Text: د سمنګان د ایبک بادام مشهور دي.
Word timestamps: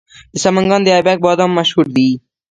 د 0.33 0.35
سمنګان 0.43 0.81
د 0.83 0.87
ایبک 0.95 1.17
بادام 1.25 1.51
مشهور 1.59 1.87
دي. 1.95 2.09